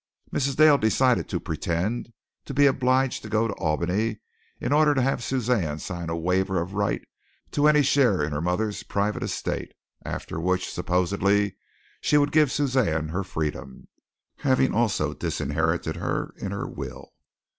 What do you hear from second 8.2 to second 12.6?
in her mother's private estate, after which, supposedly, she would give